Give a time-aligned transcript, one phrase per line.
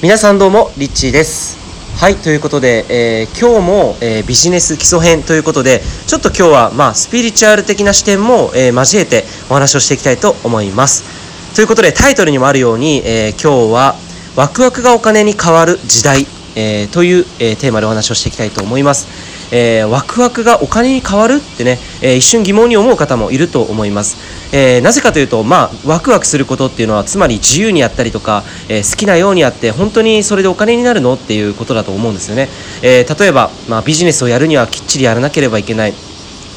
[0.00, 1.58] 皆さんどうもリッチーです。
[1.96, 11.02] はいということで、えー、今日も、えー、ビジネス基礎編ということでちょっと今日は、まあ、スピリチュアル的な視点も、えー、交えてお話をしていきたいと思います。
[11.56, 13.96] ということでタイトルにもあるように、え今日は
[14.36, 19.08] ワクワクがお金に変わる時代、えという、えテーマでお話をしていきたいと思います。
[19.50, 24.16] えー、ワクワクがお金に変わるってね、えー、一瞬疑問に思う方もいると思います、
[24.54, 32.48] えー、なぜかというと、まあ、ワクワクすることっていうのはつまり自由にやったりとか、え好きなようにやって本当にそれでお金になるのっていうことだと思うんですよね、
[32.82, 36.07] え例えば、まあ、ビジネスをやるにはきっちりやらなければいけない。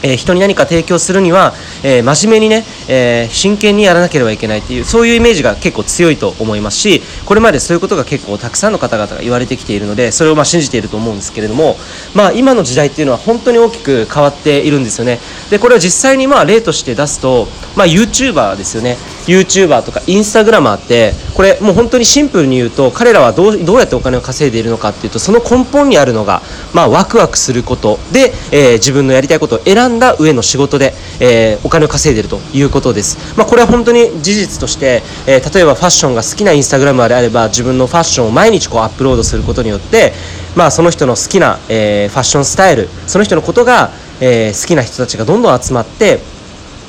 [0.03, 11.75] えー、人に何か提供するには、えー、真面目にね、えー、真剣にやらなければいけないっていうそういうイメージが結構強いと思いますしこれまでそういうことが結構たくさんの方々が言われてきているのでそれをまあ信じていると思うんですけれども、
[12.15, 15.19] まあ、今の時代っていうのは本当に大きく変わっているんですよね。
[15.49, 18.97] でこれを実際にまあ例として出すと、まあ、YouTuber ですよね。
[19.27, 26.41] YouTuber とか Instagramer ってこれもう本当にシンプルに言うと彼らはどうどうやってお金を稼いでいるのかっていうとその根本にあるのが、
[26.73, 27.99] まあ、ワクワクすること。
[28.11, 40.13] で、えー、自分のやりたいことを選んだ上の仕事で、えー、お金を稼いでるということです、まあ、これは本当に事実として、えー、例えばファッションが好きなインスタグラマーであれば自分のファッションを毎日こうアップロードすることによって
[40.55, 46.19] まあ、その人の好きな、えー、ファッションスタイルその人のことが、え、好きな人たちがどんどん集まって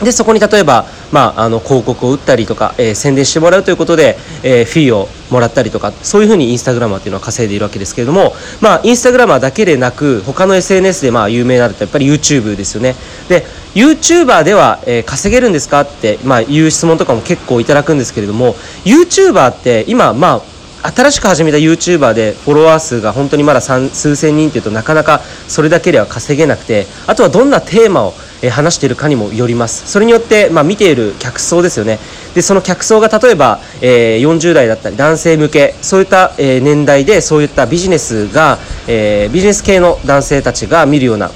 [0.03, 12.95] でそこに例えば、まあ、あの広告を打ったりとか、えー、宣伝してもらうということで、えー、フィーをもらったりとかそういうふうにインスタグラマーっていうのは稼いでいるわけですけれども、まあ、インスタグラマーだけでなく他の SNS でまあ有名なのってやっぱり YouTube ですよね。
[13.29, 20.53] で YouTuber では、えー、稼げるんですかって、まあ、いう質問とかも結構いただくんですけれども YouTuber って今まあ
[20.91, 29.91] 新しく始めた YouTuber でフォロワー数が本当にまだ数千人っていうとなかなかそれだけでは稼げなくてあとはどんなテーマをえ話しているかにもよります。
[29.91, 31.99] それによって、まあ、見ている客層ですよね。
[32.35, 41.31] でその客層が例えば、えー、40代だったり男性向けそういった、え、年代でそういったビジネスが、え、ビジネス系の男性たちが見るような、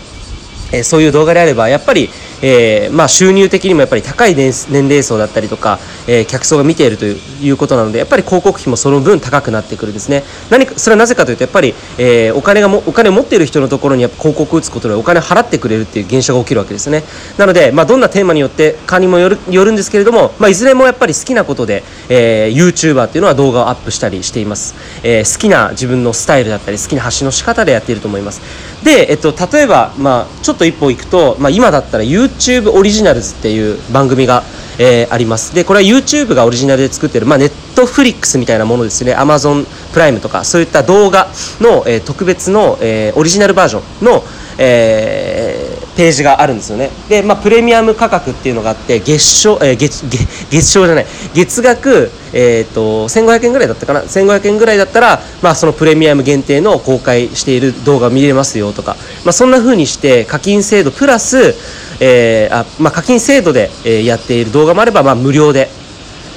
[0.72, 2.10] え、そういう動画であればやっぱり
[2.42, 10.24] えー、まあ、収入的にもやっぱり高い年齢層だったりとか、えー、客層が見ているということなのでやっぱり広告費もその分高くなってくるんですね。
[10.50, 17.04] 何かそれはなぜかというとやっぱり、えー、お金がもお金を持っている人のところにやっぱ広告を打つことでお金を払ってくれるっていう現象が起きるわけですね。
[17.38, 28.40] なので、まあ、どんなテーマによってかにもよるよるんですけれども、まあ、いずれもやっぱり好きなことで、えー、YouTuber っていうのは動画をアップしたりしています、えー、好きな自分のスタイルだったり好きな発信の仕方でやっていると思います。
[28.86, 34.44] で、えっと、例えば、まあ、ちょっと一歩行くと、まあ、今だったら YouTube オリジナルズっていう番組が、
[34.78, 35.56] えー、あります。
[35.56, 39.12] でこれは YouTube がオリジナルで作ってる、まあ、ネットフリックスみたいなものですね。
[39.16, 41.26] Amazon プライムとかそういった動画
[41.60, 44.22] の、えー、特別の、えー、オリジナルバージョンの、
[44.58, 46.90] えー、ページがあるんですよね。
[47.08, 51.06] で、まあ、プレミアム価格っていうのがあって月賞、えー、月月月賞じゃない。
[51.34, 54.02] 月額、えーと、1500円ぐらいだったかな。
[54.02, 61.54] 1500円ぐらいだったら、まあ、そのプレミアム限定の公開している動画を見れますよとか、まあ、そんな風にして課金制度プラス、
[62.00, 65.70] えーあまあ、課金制度で、え、やっている動画もあれば、まあ、無料で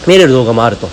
[0.07, 0.87] 見れる動画もあると。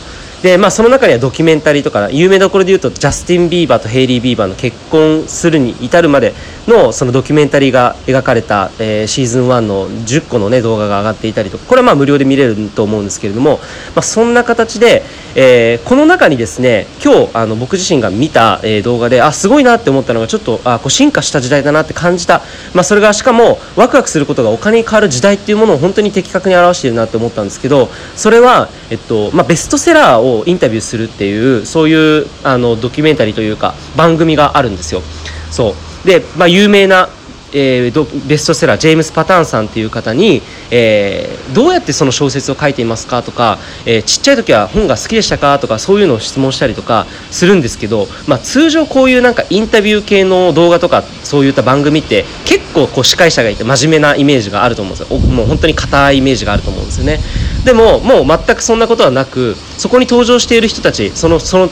[0.47, 6.35] でまあ、その中にはドキュメンタリーとか有名どころで言うとジャスティン・ビーバーとヘイリー・ビーバーの結婚するに至るまで
[6.69, 13.59] のそのドキュメンタリーが描かれた、えー、シーズン1の10個の、ね、動画が上がっていたりとかこれはまあ無料で見れると思うんですけれども、
[13.95, 15.03] まあ、そんな形で、
[15.35, 22.43] えー、この中にですね今日あの僕自身が見た、えー、動画であすごいなって思ったのがちょっとあこう進化した時代だなって感じた、
[22.73, 35.03] まあ、それがしかもワクワクすることがお金に変わる時代っていうものを本当に的確に表しているなって思ったんですけどそれは、えっとまあ、ベストセラーををインタビューするっていうそういうあのドキュメンタリーというか番組があるんですよ。
[35.51, 35.75] そ
[36.05, 37.09] うで、まあ、有名な
[37.53, 55.19] えー、ベストセラージェームス・パターンさんっていう方に、えー、どうやってその小説を書いていますかとか、えー、ちっちゃい時は本が好きでしたかとかそういうのを質問したりとかするんですけど、まあ、通常こういうなんかインタビュー系の動画とかそういった番組って結構こう司会者がいて真面目なイメージがあると思うんですよ。
[55.19, 57.21] もう本当に硬いイメージがあると思うんですよね。
[57.65, 61.69] でももう全くそんなことはなくそこに登場している人たちそのその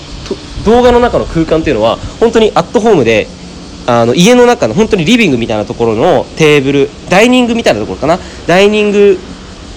[0.64, 3.28] 動画の中の空間っていうのは本当にアットホームで
[3.86, 8.18] あの家の中の本当にリビングみたいなところのテーブルダイニングみたいなところかな。
[8.46, 9.18] ダイニング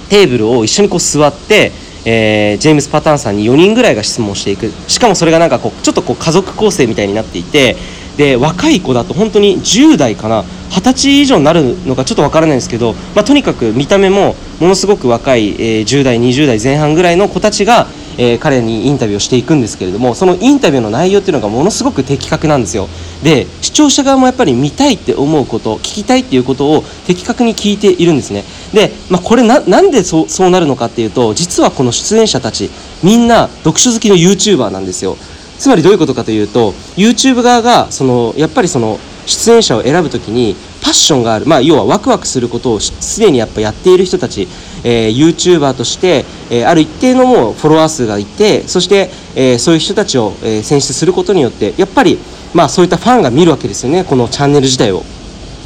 [0.10, 1.72] テーブルを一緒にこう座って、
[2.06, 4.72] えー、ジェームス・パターンさんに4人ぐらいが質問していく。
[4.88, 7.76] しかもそれがなんかこうちょっとこう家族構成みたいになっていて
[8.16, 10.44] で若い子だと本当に10代かな。
[10.70, 17.88] 20歳以上になるのかちょっとわからないんですけど、まあ、とにかく見た目もものすごく若い、えー、10代20代前半ぐらいの子たちが
[18.18, 22.90] えー、彼にインタビューをしていくんですけれどもそのインタビューの内容っていうのがものすごく的確なんですよ。
[23.24, 28.44] で視聴者側もやっぱり見たいって思うこと聞きたいっていうことを的確に聞いているんですね。
[28.74, 32.70] で、まあ、これななんでそうそうなるのかっていうと実はこの出演者たち
[33.04, 35.18] みんな読書好きの YouTuber なんですよ。
[35.58, 44.48] つまりどういうことかというと YouTube 側がそのやっぱりその出演者を選ぶときにパッションがある、まあ、要はワクワクすることをすでにやっぱやっている人たち、
[44.84, 52.18] えー、YouTuber として、えー、ある一定のもうフォロワー数がいてそして、えー、そういう人たちを、えー、選出することによってやっぱり、
[52.54, 55.04] まあ、そういったファンが見るわけですよねこのチャンネル自体を。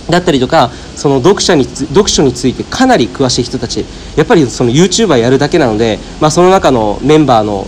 [0.09, 3.85] だったりとかその読者に読書についてかなり詳しい人たち。
[4.17, 7.65] やっぱりその YouTuber やるだけなので、まあ、その中のメンバーの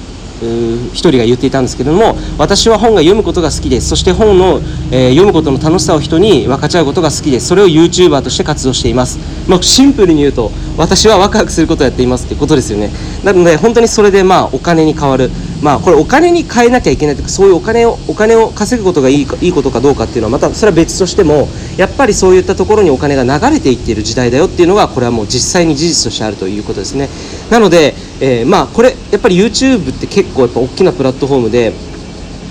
[0.91, 3.89] 一人が言っていたんですけれども私は本が読むことが好きです。
[3.89, 4.59] そして本の、
[4.91, 7.47] えー、読むことの楽しさを人に分かち合うことが好きです。
[7.47, 12.89] それを YouTuber として活動しています、まあ、シンプルに言うと私はワクワクすることをやっていますってことですよね。
[13.23, 15.29] なので本当にそれでまあお金に変わる。
[15.63, 27.07] まあこれお金に変えなきゃいけないとかそういうお金をお金を稼ぐことがいいいいことかどうかっていうのはまたそれは別としてもやっぱりそういったところにお金が流れていっている時代だよっていうのがこれはもう実際に事実としてあるということですね
[27.49, 31.71] なので、えー、まあこれやっぱり YouTube って結構やっぱ大きなプラットフォームで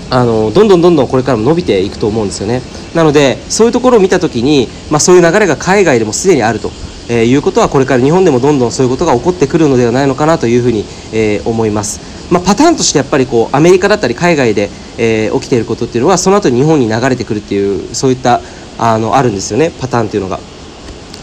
[0.09, 2.61] あのどんどんどんどんこれからも伸びていくと思うんですよね
[2.95, 6.71] なのでそういうところを見た時に、まあ、そういう流れが海外でもすでにあると
[7.09, 12.12] えー、いうことはこれから日本でもどんどんそういうことが起こってくるのではないのかなというふうに、えー、思います。
[12.31, 18.41] まあ、パターンとしてやっぱりこうアメリカだったり海外で、えー、起きていることっていうのはその後日本に流れてくるっていうそういった
[18.77, 20.39] あのあるんですよねパターンっていうのが。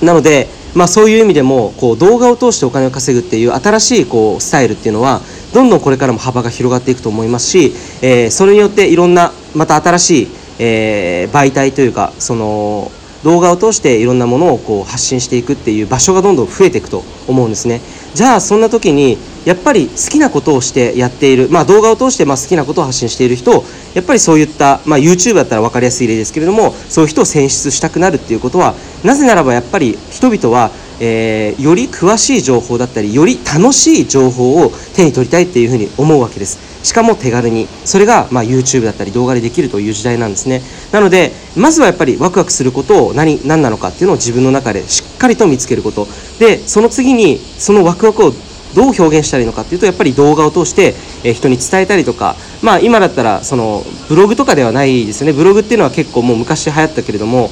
[0.03, 5.21] なので、まあ、そういう意味でもこう動画を通してお金を稼ぐっていう新しいこうスタイルっていうのは
[5.53, 7.73] どんどんこれからも幅が広がっていくと思いますし、
[8.03, 12.91] えー、それによっていろんなまた新しい、えー、媒体というかその
[13.23, 17.81] 動画を通していろんなものをこう発信していくっていう場所がどんどん増えていくと思うんですね。
[18.15, 23.65] じゃあそんな時にやっぱり好きなことをしてやっている、まあ、動画を通してまあ好きなことを発信している人
[23.95, 28.75] やっぱりそういった、まあ、YouTube だったら分かりやすい例ですけれどもそういう人を選出したくなるっていうことは
[29.05, 30.71] なぜならばやっぱり人々は
[31.03, 36.70] えー、より詳しい情報だったりより楽しい情報を手に取りたいっていうふうに思うわけです。
[36.83, 37.69] しかも手軽に。
[37.85, 40.63] それが、ま、YouTube だったり動画でできるという時代なんですね。
[40.93, 46.07] なのでまずはやっぱりワクワクすることを何何なのかっていうのを自分の中でしっかりと見つけること。
[46.39, 48.33] でその次にそのワクワクを
[48.75, 50.95] どう表現したらいいのかっていうとやっぱり動画を通して、
[51.25, 52.37] え人に伝えたりとか。
[52.63, 55.33] まあ今だったらそのブログとかではないですよね。
[55.33, 57.51] ブログっていうのは結構もう昔流行ったけれども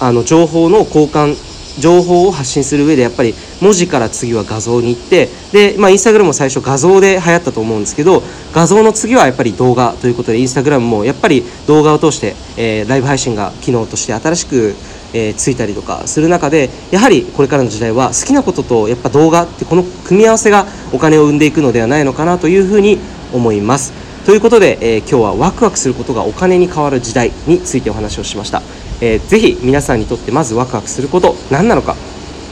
[0.00, 1.36] あの情報の交換
[1.78, 8.22] 情報を発信する上でやっぱり文字から次は画像に行ってで、まあ、インスタグラムも最初画像で流行ったと思うんですけど
[8.52, 14.74] 画像の次はやっぱり動画ということでインスタグラムもやっぱり動画を通して、えー、ライブ配信が機能として新しく、
[15.14, 22.98] えー、ついたりとかする中でやはりこれからの時代は好きなこととやっぱ動画ってこの組み合わせがお金を生んでいくのではないのかなというふうに
[23.32, 23.92] 思います。
[24.24, 28.62] ということで、えー、今日はワクワクすることがお金に変わる時代についてお話をしました。
[29.00, 31.96] えー、ぜひ皆さんにとってまずワクワクすること何なのか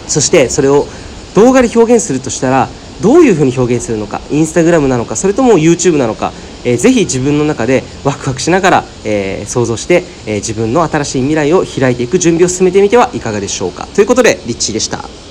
[0.07, 0.87] そしてそれを
[1.35, 2.69] 動画で表現するとしたら
[3.03, 6.33] どういうふうに表現するのかインスタグラムなのかそれとも YouTube なのか、
[6.65, 15.26] えー、ぜひ自分の中でワクワクしながら、えー、想像して、えー、自分の新しい未来を開いていく準備を進めてみてはいかがでしょうかということでリッチーでした。